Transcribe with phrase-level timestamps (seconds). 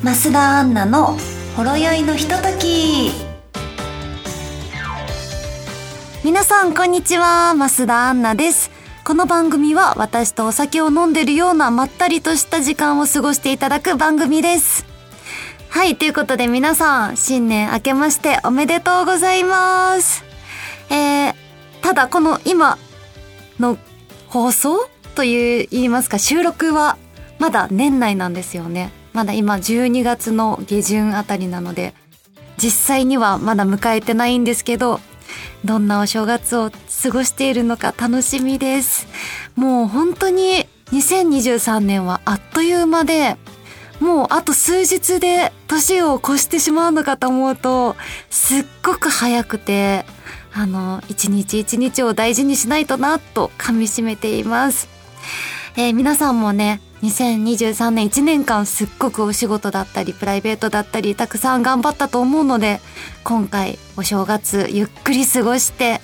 [0.00, 1.18] 増田アンナの
[1.56, 3.10] ほろ酔いのひととき。
[6.24, 7.52] 皆さんこんにちは。
[7.56, 8.70] 増田アンナです。
[9.02, 14.86] この番組は私とお酒を飲んでるようなまったりとした時間を過ごしていただく番組です。
[15.68, 20.22] はいということで皆さん新年明けましておめでとうございます。
[20.90, 21.34] えー、
[21.82, 22.78] ただこの今
[23.58, 23.76] の
[24.28, 26.96] 放送という言いますか収録は
[27.40, 28.92] まだ年内なんですよね。
[29.12, 31.94] まだ今12月の下旬あたりなので
[32.56, 35.00] 実際にはまだ迎えてないんですけど
[35.64, 39.06] どんなお正月を過ごしているのか楽しみです。
[39.56, 43.36] もう本当に2023年はあっという間で
[44.00, 47.96] もうあと数日で年を越してしまうのかと思うと
[48.30, 50.06] すっごく早くて
[50.54, 54.88] あの一日一日を大事にしないとなと噛み締めています、
[55.76, 62.80] えー、皆さんもね2023年1年間すっごくお仕事だったりプライベートだったりたくさん頑張ったと思うので
[63.22, 66.00] 今回お正月ゆっくり過ごして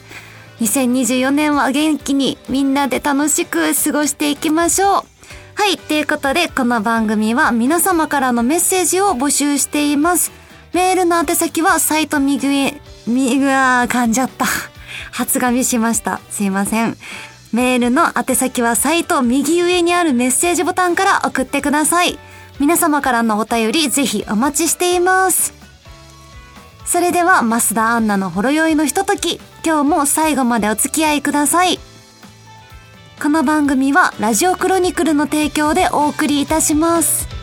[0.61, 5.15] 2024年は元気にみんなで楽しく過ごしていきましょう
[5.57, 5.79] はい。
[5.79, 10.33] ということで、この番組は皆様からのメッセージを募集しています。
[10.73, 12.75] メールの宛先はサイト右上、
[13.07, 14.47] 右は噛んじゃった。
[15.13, 16.21] 発紙しました。
[16.29, 16.97] すいません。
[17.55, 22.19] メールの宛先はサイト右上にあるメッセージボタンから送ってください。
[22.59, 25.55] 皆様からのお便りぜひお待ちしています。
[26.85, 31.79] それでは、増田アンナのほろ酔いのひととき、今日も最後までお付き合いください。
[33.23, 37.34] この番組はラジオクロニクルの提供でお送りいたします。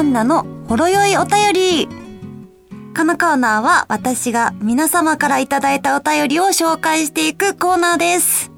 [0.00, 1.86] アンナのほろ酔いお便り。
[2.96, 8.50] このコーナーは私が皆様からいただいたお便りを紹介していくコーナーです。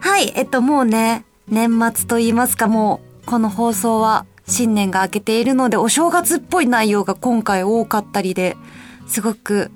[0.00, 8.56] はい、えっともうね、年末と言いますかもう、この放送は新年が明けているのでお正月っぽい内容が今回多かったりで、
[9.06, 9.70] すごく、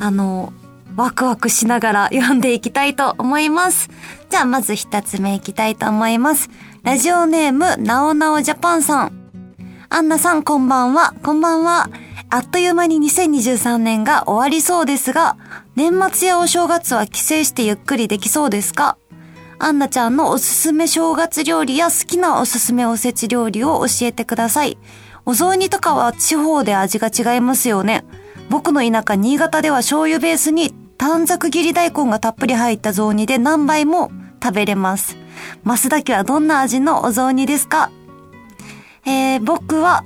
[0.00, 0.52] あの、
[0.96, 3.90] ワクワクしながら読んでいきたいと思います。
[4.28, 6.50] じゃあまず一つ目いきたいと思います。
[6.82, 9.21] ラジオネーム、なおなおジャパンさん。
[9.94, 11.90] アンナさんこんばんは、こんばんは。
[12.30, 15.36] あっという間に2023年が終わりそうですが、
[15.76, 18.96] 年末やお正月は帰省してゆっくりできそうですか？
[19.58, 24.78] アンナちゃんのおすすめ正月料理や好きなおすすめおせち料理を教えてください。
[25.26, 28.06] お雑煮とかは地方で味が違いますよね。
[28.48, 34.10] 僕の田舎新潟では醤油ベースに短冊切り大根がたっぷり入った雑煮で何杯も
[34.42, 35.18] 食べれます。
[35.66, 37.90] 増田家はどんな味のお雑煮ですか？
[39.04, 40.04] えー、僕は、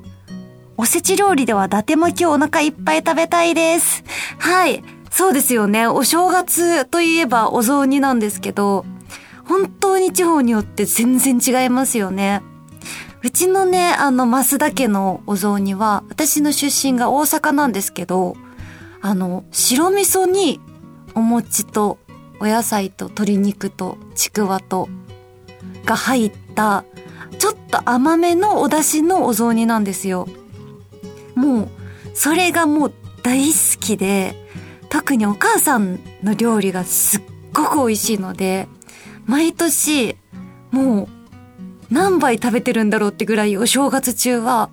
[0.79, 4.05] おせち料理では伊達巻きをお腹いっぱい食べたいです。
[4.39, 4.83] はい。
[5.11, 5.87] そうですよね。
[5.87, 8.85] お正月といえばお雑煮なんですけど、
[9.45, 12.43] 本当に地方によって全然違いますよね。
[13.23, 18.37] うちのね、あの、増田家のお雑煮は、私の出身が大阪なんですけど、
[19.01, 20.61] あの、白味噌に
[21.15, 21.99] お餅と
[22.41, 24.89] お野菜と鶏肉とちくわと
[25.85, 26.85] が入った
[27.39, 30.29] ちょっとと甘めのお出汁のお雑煮なんですよ。
[31.35, 31.69] もう、
[32.15, 32.93] それがもう
[33.23, 34.35] 大好きで、
[34.89, 37.23] 特にお母さんの料理がすっ
[37.53, 38.69] ごく美味しいので、
[39.27, 40.17] 毎年、
[40.71, 41.09] もう、
[41.91, 44.71] 何杯食べてるんだろうってぐらいお正月中は、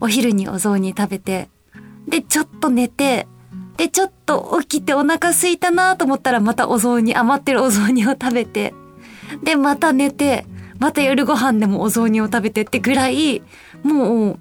[0.00, 1.48] お昼にお雑煮食べて、
[2.08, 3.28] で、ちょっと寝て、
[3.76, 8.74] で、ちょっと起きてお腹空いたなと思ったらまたお雑煮、余ってるお雑煮を食べて、
[9.44, 10.46] で、また寝て、
[10.82, 13.40] また夜ご飯でもお雑煮を食べてってぐらい、
[13.84, 14.38] もう、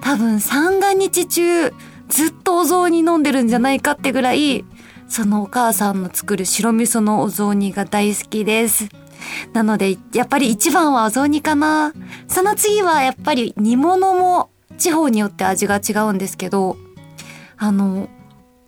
[0.00, 1.72] 多分三が日中、
[2.08, 4.64] ずっとお雑煮飲んでるんじゃないかってぐらい、
[5.06, 8.88] そのお母さんの作る白味噌のお雑煮が大好きです。
[9.52, 11.92] なので、やっぱり一番はお雑煮かな。
[12.26, 16.76] その次はやっぱり煮物も地方によって味が違うんですけど、
[17.56, 18.08] あの、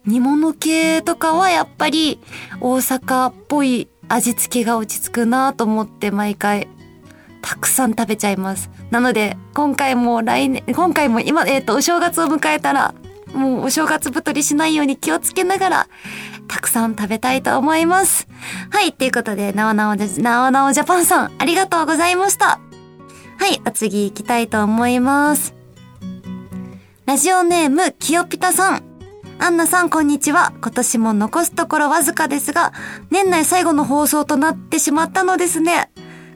[0.06, 2.20] 煮物系とかはやっぱり
[2.60, 6.68] 大阪っぽい味付けが落ち着くなと思って毎回
[7.42, 8.70] たくさん食べちゃいます。
[8.90, 12.94] なので、今回も来年、今回も今、えっ、ー、と、お正月を迎えたら、
[13.32, 15.86] もうお正月太りしないように気をつけながら、
[16.48, 18.26] たくさん食べたいと思います。
[18.70, 22.60] はい、ということで、なおなおじゃ、なおなおジャパンさん、ありがとうございました。
[23.38, 25.54] はい、お次行きたいと思います。
[27.06, 28.82] ラジオネーム、きよぴたさん。
[29.38, 30.52] アンナさん、こんにちは。
[30.60, 32.72] 今年も残すところわずかですが、
[33.10, 35.90] 年内最後の放送となってしまったのですね。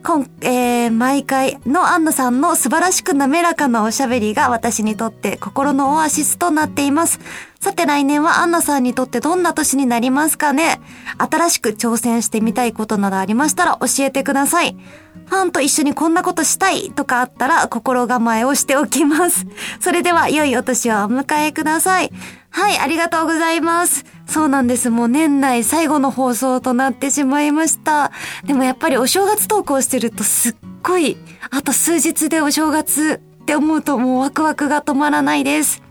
[0.06, 7.20] 今、えー、毎回のアンナさんの素晴らしく滑らかなおしゃべりが私にとって心のオアシスとなっています。
[7.58, 10.78] さて来年はアンナさんにとってどんな年になりますかね？
[11.16, 14.76] 新しく挑戦してみたいことなどありましたら教えてください。
[15.24, 19.46] ファンと一緒にこんなことしたいとかあったら心構えをしておきます。
[19.80, 22.12] それでは良いお年をお迎えください。
[22.50, 24.04] はい、ありがとうございます。
[24.26, 24.90] そうなんです。
[24.90, 28.10] もう年内最後の放送となってしまいました。
[28.46, 31.16] でもやっぱりお正月トークをしてるとすっごい、
[31.50, 35.82] あと数日でお正月って思うともうワクワクが止まらないです。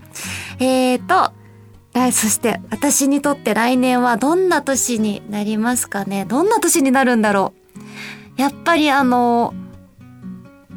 [0.58, 1.32] えーと、
[2.12, 6.24] そして私にとって来年はどんな年になりますかね？
[6.26, 7.54] どんな年になるんだろ
[8.36, 8.40] う？
[8.40, 9.54] やっぱりあの、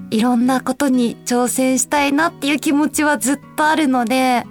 [0.10, 4.46] いろんなことに挑戦したいなっていう気持ちはずっとあるので、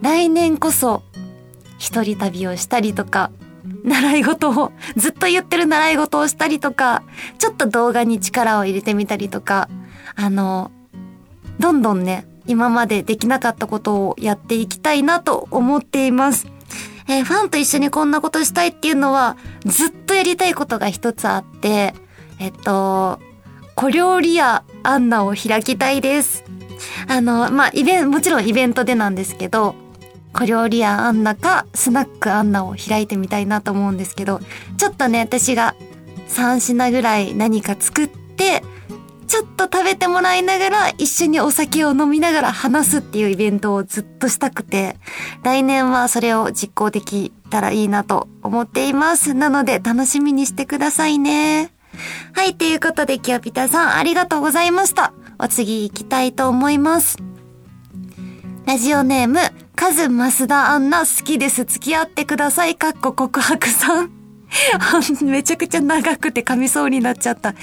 [0.00, 1.02] 来年こそ
[1.82, 3.32] 一人旅をしたりとか、
[3.82, 7.02] 習い事を、ずっと言ってる習い事をしたりとか、
[7.38, 9.68] ちょっと動画に力を入れてみたりとか、
[10.14, 10.70] あの、
[11.58, 16.46] どんどんね、今までできなかったことをやっていきたいなと思っています。
[17.08, 21.94] えー、ファンと一緒にこんなことしたいっていうのは、ずっとやりたいことが一つあって、
[22.38, 23.18] えっと、
[23.74, 26.44] 小料理屋アンナを開きたいです。
[27.08, 29.74] あの、まあ、イベント、もちろんイベントでなんですけど、
[30.32, 34.40] 小料理屋アンナかスナックアンナを開いてみたいなと思うんですけど、
[34.76, 35.74] ちょっとね、私が
[36.28, 38.62] 3品ぐらい何か作って、
[39.26, 44.96] ちょっと食べてもらいながら一緒にお酒を飲みながら話すっていうイベントをずっとしたくて、
[45.42, 49.34] 来年はそれを実行できたらいいなと思っています。
[49.34, 51.72] なので楽しみにしてくださいね。
[52.34, 55.12] はい、ということで、キヨピタさん、ありがとうございました。
[55.38, 57.16] お次行きたいと思います。
[58.66, 59.40] ラジオネーム、
[59.82, 61.64] カズマスダアンナ好きです。
[61.64, 62.76] 付き合ってください。
[62.76, 64.12] かっこ告白さん。
[65.26, 67.56] めちゃくちゃ長くて噛みそうになっちゃった。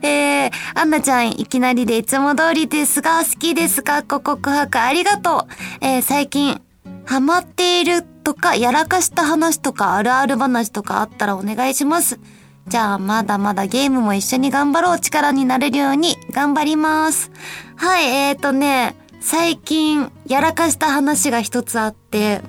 [0.00, 3.82] えー、アンナちゃんいきなりでいつも通りですが、好きです。
[3.82, 5.84] かっこ告白ありがとう。
[5.84, 6.60] えー、最近、
[7.06, 12.20] ハマっているとか、やらかした話とか、あるある話とかあったらお願いします。
[12.68, 17.32] じゃあまだまだゲームも一緒に頑張ろう力になれるように頑張ります。
[17.74, 18.94] はい、えーとね、
[19.24, 22.42] 最近やらかした話が一つあって、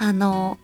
[0.00, 0.58] あの、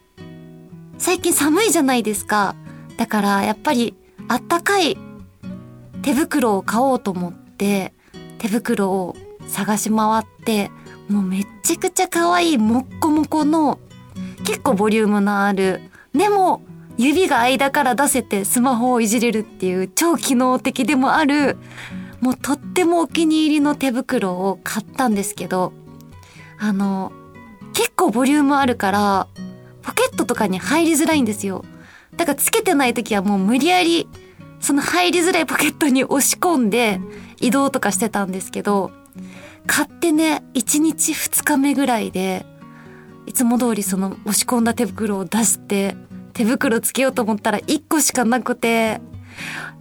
[0.98, 2.56] 最近寒いじゃないですか。
[2.96, 3.94] だからやっぱり
[4.26, 4.98] あったかい
[6.02, 7.92] 手袋を買おうと思って
[8.38, 9.14] 手袋を
[9.46, 10.72] 探し回って
[11.08, 13.78] もうめっちゃくちゃ可愛いもっこもこの
[14.44, 15.80] 結構ボリュームのある
[16.14, 16.62] でも
[16.96, 21.56] 指が間から出せてスマホをいじれるっていう超機能的でもある
[22.20, 22.53] もうと
[22.84, 25.72] てもお気に入りの手袋を買ったんですけど
[26.58, 27.12] あの
[27.72, 29.26] 結構ボリュームあるから
[29.82, 31.64] ポケットとかに入りづらいんですよ
[32.16, 34.06] だからつけてない時はもう無理やり
[34.60, 37.00] その入りづらいポケットに押し込んで
[37.40, 38.92] 移動とかしてたんですけど
[39.66, 42.44] 買ってね1日2日目ぐらいで
[43.26, 45.96] いつも通りその押し込んだ手袋を出して
[46.34, 49.00] 手袋つけようと思ったら1個しかなくて、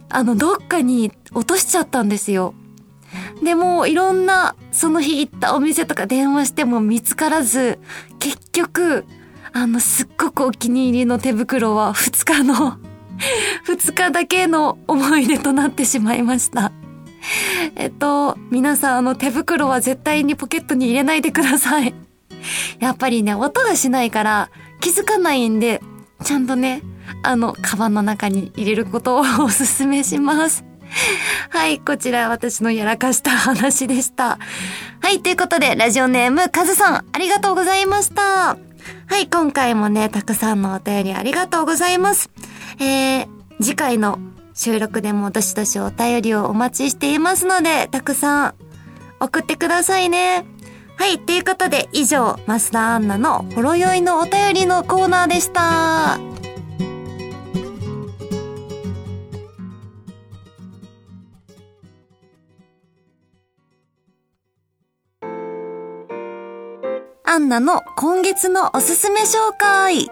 [0.08, 2.54] あの、どっかに落としちゃったんですよ。
[3.42, 7.78] でも、いろんな、その日行ったお店とか電話しても見つからず、
[8.18, 9.04] 結局、
[9.52, 12.78] あの、すっごくお気に入りの手袋は2日の
[13.66, 16.72] 2日だけの思い出となってしまいました。
[17.76, 21.94] えっと、皆さんあの手袋は絶対にポケットに入れないでください。
[22.78, 25.80] やっぱりね、音がしないから気づかないんで、
[26.22, 26.82] ちゃんとね、
[27.22, 30.64] あの、カバンの中に入れることをお勧めします。
[31.50, 34.38] はい、こちら私のやらかした話でした。
[35.00, 38.22] はい、ということで、ラジオネーム、カズさん、ありがとうございました。
[38.22, 38.56] は
[39.18, 42.30] い、今回もね、たくさんのお便りありがとうございます。
[42.80, 43.28] えー、
[43.60, 44.18] 次回の
[44.54, 48.54] 収録でもどしどしお便りをお待ちしていますので、たくさん
[49.20, 50.44] 送ってくださいね。
[50.96, 56.33] はい、ということで以上、増田アンナのほろ酔いのお便りのコーナーでした。
[67.34, 70.06] アンナの今月のおすすめ紹介。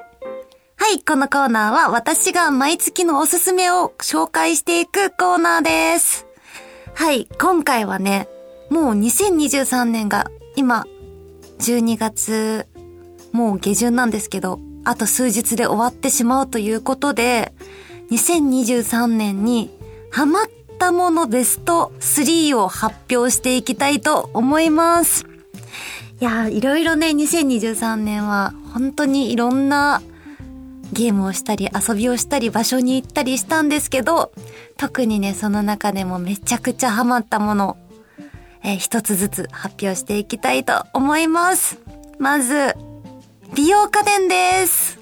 [0.75, 6.27] はい、このコーナーは私が毎月のおすすめを紹介していくコーナーです。
[6.95, 8.27] はい、今回はね、
[8.71, 10.85] もう2023年が今、
[11.61, 12.67] 12月、
[13.31, 17.53] もう下旬なんですけど、あと数日で終わってしまうということで、
[18.11, 19.71] 2023年に
[20.11, 20.47] ハマっ
[20.81, 25.32] たものベスト3を発表していきたいと思います。
[26.23, 30.01] いやいろいろね、2023年は本当にいろんな
[30.93, 34.31] ゲームをしたり遊びをしたり場所に行ったりしたんですけど、
[34.77, 37.77] 特にね、その中でもめちゃくちゃハマったもの、
[38.63, 41.81] えー、一つずつ発表していきたいと思います。
[42.21, 42.77] まず、
[43.57, 45.01] 美容家電です。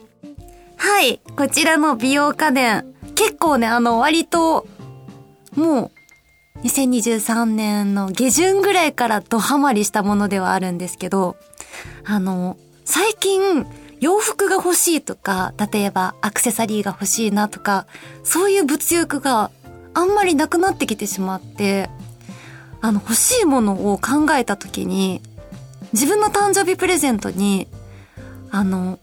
[0.78, 4.66] はい、こちらの美容家電、結構ね、あの、割と、
[5.54, 5.99] もう、
[6.64, 11.36] 2023年の下旬ぐらいからドハマりしたものではあるんですけど、
[12.04, 13.66] あの、最近、
[14.00, 17.86] 洋服が欲しいとか、例えばアクセサリーが欲しいなとか、
[18.24, 19.50] そういう物欲が
[19.94, 21.90] あんまりなくなってきてしまって、
[22.82, 25.22] あの欲しいものを考えた時に、
[25.92, 27.68] 自分の誕生日プレゼントに、
[28.50, 28.98] あの、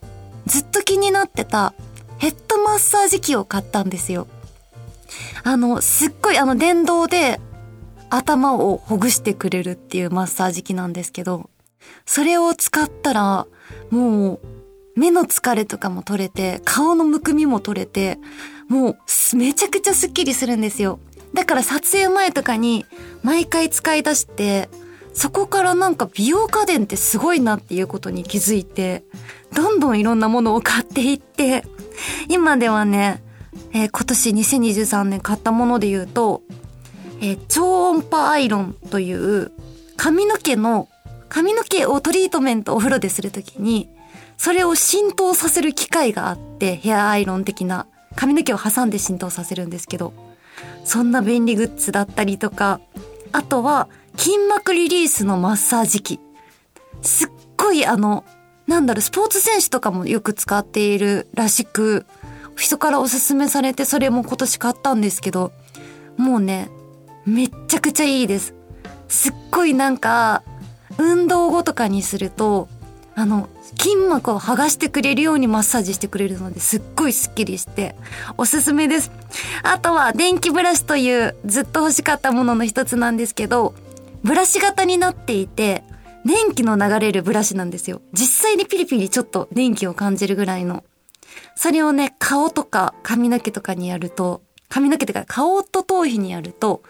[0.46, 1.74] ずっと気になってた
[2.18, 4.28] ヘッドマッサージ機を買ったんですよ。
[5.44, 7.40] あの、すっごいあの電動で
[8.10, 11.50] 頭をほぐしてくれるっていうマッサージ機なんですけど、
[12.06, 13.48] それを使ったら、
[13.90, 14.40] もう
[14.96, 18.18] 目の疲れとかも取れて、顔のむくみも取れて、
[18.68, 18.98] もう
[19.36, 21.00] めちゃくちゃスッキリするんですよ。
[21.34, 22.86] だから撮影前とかに
[23.24, 24.70] 毎回使い出して、
[25.14, 29.04] そこからなんか美容家電ってすごいなっていうことに気づいて、
[29.54, 31.64] どんどんいろんなものを買っていって、
[32.30, 33.24] 今ではね、
[33.74, 36.44] えー、今年2023年買ったもので言うと、
[37.22, 39.52] えー、超音波アイロンという
[39.96, 40.88] 髪の毛の、
[41.30, 43.90] 髪の毛をトリートメントお風呂でするときに
[44.38, 50.14] それを浸透させる機械があって、ヘアアイロン的な、髪の毛を挟んで浸透させるんですけど、
[50.86, 52.80] そんな便利グッズだったりとか、
[53.32, 56.20] あとは、筋膜リリースのマッサージ機。
[57.02, 58.24] すっごいあの、
[58.68, 62.06] なんだろう、スポーツ選手とかもよく使っているらしく、
[62.56, 65.52] 人からおすすめされて、それも今年買ったんですけど、
[66.16, 66.70] もうね、
[67.28, 68.56] めっちゃくちゃいいです。
[69.10, 70.44] すっごいなんか、
[70.98, 72.70] 運動後とかにすると、
[73.16, 77.96] あの、筋膜を剥がしてくれるようにマッサージしてくれるのですっごいスッキリして
[78.38, 79.12] おすすめです。
[79.62, 83.76] あとは電気ブラシというずっと欲しかったものの一つなんですけど、
[84.24, 85.84] ブラシ型になっていて、
[86.26, 88.02] 電気の流れるブラシなんですよ。
[88.14, 90.86] 実際にピリピリちょっと電気を感じるぐらいの。
[91.56, 96.84] それをね、顔とか髪の毛とかにやると、髪の毛とか顔と頭皮にやると、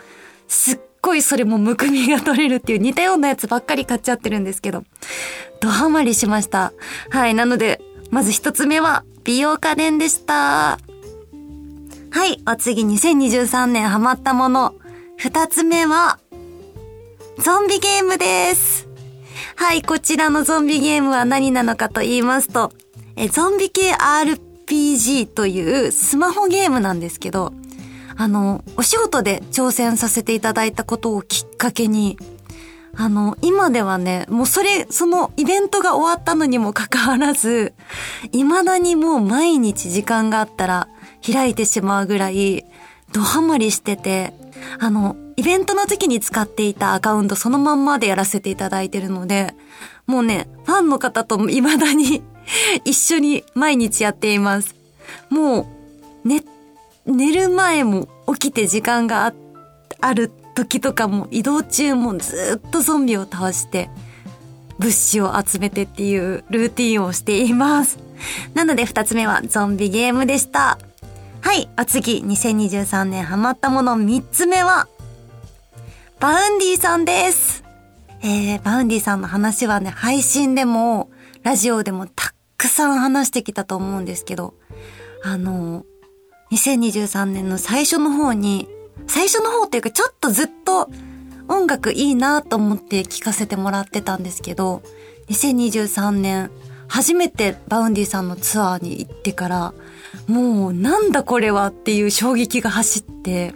[0.47, 4.83] すっごいそれもむくみが取れるっていう似たようなやつばっかり買っちゃってるんですけど、
[5.59, 6.73] ドハマりしました。
[7.09, 10.79] はい、なので、まず一つ目は美容家電でした。
[12.09, 14.75] はい、お次2023年ハマったもの。
[15.17, 16.19] 二つ目は、
[17.39, 18.87] ゾンビゲームです。
[19.55, 22.71] はい、こちらのゾンビゲームは何なのかと言いますと、
[23.15, 27.53] えゾンビ系 RPG というスマホゲームなんですけど、
[28.17, 32.17] あの、お仕事で挑戦させていただいたことをきっかけに、
[32.95, 37.73] あの、今ではね、もうそれ、そのイベントが終わったのにもかかわらず、
[38.31, 40.87] 未だにもう毎日時間があったら
[41.25, 42.65] 開いてしまうぐらい、
[43.13, 44.33] ドハマりしてて、
[44.79, 49.53] あの、イベントの時に使っていたアカウントそのまんまでやらせていただいてるので、
[50.07, 52.23] もうね、ファンの方と未だに
[52.83, 54.75] 一緒に毎日やっています。
[55.29, 55.61] も
[56.25, 56.43] う、寝、
[57.07, 59.33] 寝る前も起きて時間があ
[59.99, 63.89] ある時とかも移動中もずっとゾンビを倒して
[64.79, 67.99] 物資を集めてっていうルーティンをしています。
[68.53, 70.77] なので二つ目はゾンビゲームでした。
[71.41, 74.87] はい、お次、2023年ハマったもの三つ目は、
[76.19, 77.63] Vaundy さんです。
[78.21, 81.09] えー、 Vaundy さんの話はね、配信でも、
[81.43, 84.55] ラジオでもたくさん話してきたと思うんですけど、
[85.23, 85.85] あの、
[86.51, 88.67] 2023年の最初の方に、
[89.07, 90.89] 最初の方っていうかちょっとずっと
[91.47, 94.81] 音楽いいなと思って聴かせてもらってたんですけど、
[95.29, 96.51] 2023年
[96.87, 99.73] 初めて Vaundy さんのツアーに行ってから、
[100.27, 103.53] もうなんだこれはっていう衝撃が走って、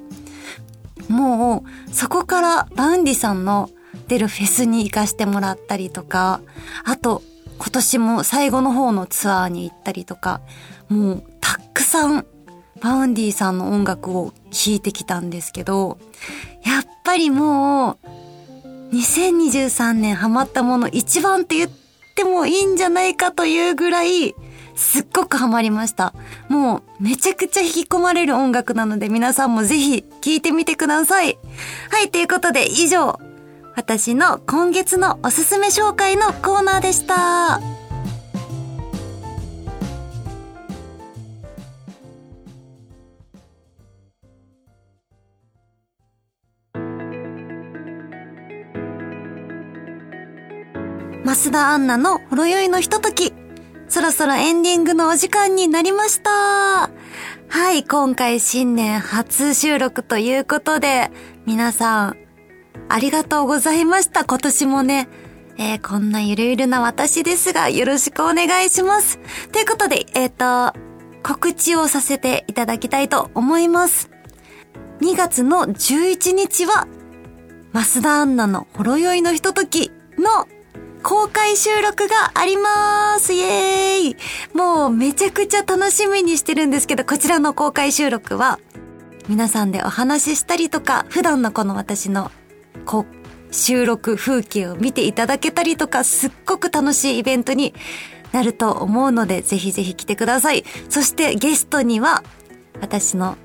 [1.07, 3.69] もうそこから Vaundy さんの
[4.07, 6.41] 出るフェスに行かしてもらったりとか、
[6.83, 7.23] あと
[7.57, 10.41] 今年も最後の方のツアーに行ったりとか、
[10.89, 12.25] もうたくさん
[12.81, 15.97] Vaundy さんの音楽を聴いてきたんですけど、
[16.65, 21.71] やっぱりもう、2023年ハマったもの一番って言っ
[22.15, 24.35] てもいいんじゃないかというぐらい、
[24.75, 26.13] すっごくハマりました。
[26.49, 31.37] もうめちゃくちゃ引き込まれる音楽なので皆さんもぜひ聴いてみてください。
[31.91, 33.19] はい、ということで以上、
[33.75, 37.70] 私の今月のおすすめ紹介のコーナーでした。
[51.23, 53.33] 増田アンナのほろ酔いのひととき。
[53.87, 56.89] そろそろエンディングのお時間になりました。
[57.49, 61.11] はい、今回新年初収録ということで、
[61.45, 62.17] 皆さん、
[62.87, 64.23] ありがとうございました。
[64.23, 65.09] 今年もね、
[65.57, 69.19] えー、こんなゆるゆるな私ですが、よろしくお願いします。
[69.51, 70.79] ということで、えっ、ー、と、
[71.21, 74.09] 告知をさせていただきたいと思います。
[75.01, 76.87] 2月の11日は、
[77.73, 80.47] 増田アンナのほろ酔いのひとときの
[81.03, 84.17] 公開収録がありますイエーイ
[84.53, 88.59] もうめちゃくちゃ楽しみにしてるんですけど、こちらの公開収録は、
[89.27, 92.31] 皆さんでお話ししたりとか、普段のこの私の、
[92.85, 97.73] こう、収録風景を見ていただけたりとか、すっごく楽しいイベントに
[98.31, 100.63] なると思うので、ぜひぜひ来てください。
[100.89, 102.23] そしてゲストには、
[102.79, 103.37] 私の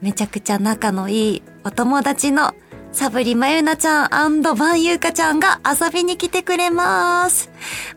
[0.00, 2.54] めちゃくちゃ仲のいいお友達の
[2.92, 7.50] サブリまゆなちゃんバンユーカちゃんが遊びに来てくれます。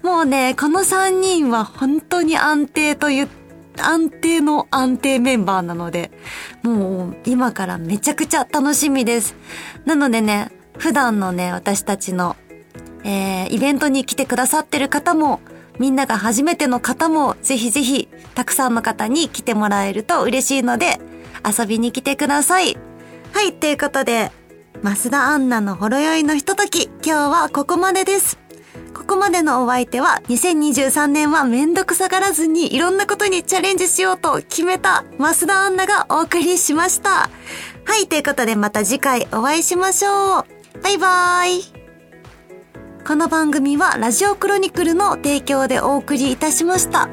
[0.03, 3.29] もうね、この3人は本当に安定という、
[3.79, 6.12] 安定の安定メンバーなので、
[6.62, 9.36] もう今からめちゃくちゃ楽しみです。
[9.86, 12.36] なのでね、普段のね、私たちの、
[13.03, 15.39] えー、イベントに来てくださってる方も、
[15.79, 21.00] みんなが初めての方も、ぜひぜひ、たくさんの方に来てもらえると嬉しいので、
[21.43, 22.77] 遊びに来てください。
[23.33, 24.31] はい、ということで、
[24.83, 28.39] 増田アンナのほろ酔いのひととき、今日はここまでです。
[28.93, 37.29] ここまでのお相手は、2023年はめんどくさがらずにいろんなことにチャレンジしようと決めた増田アンナがお送りしました。
[37.85, 40.45] はい、ということでまた次回お会いしましょう。
[40.81, 41.81] バイバーイ。
[43.05, 47.09] この番組はラジオクロニクルの提供でお送りいたしました。